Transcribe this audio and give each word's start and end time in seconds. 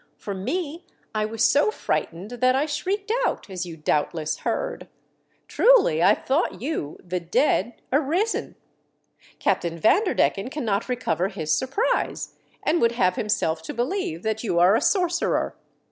For 0.17 0.33
me, 0.33 0.83
I 1.13 1.25
was 1.25 1.43
so 1.43 1.69
frightened 1.69 2.31
that 2.31 2.55
I 2.55 2.65
shrieked 2.65 3.11
out, 3.23 3.47
as 3.51 3.67
you 3.67 3.77
doubtless 3.77 4.37
heard. 4.37 4.87
Truly 5.47 6.01
I 6.01 6.15
thought 6.15 6.59
you, 6.59 6.97
the 7.03 7.19
dead, 7.19 7.75
arisen. 7.93 8.55
Captain 9.37 9.77
Vanderdecken 9.77 10.49
cannot 10.49 10.89
recover 10.89 11.27
his 11.27 11.51
surprise, 11.55 12.33
and 12.63 12.81
would 12.81 12.93
have 12.93 13.15
himself 13.15 13.61
to 13.61 13.75
believe 13.75 14.23
that 14.23 14.43
you 14.43 14.57
are 14.57 14.75
a 14.75 14.81
sorcerer. 14.81 15.55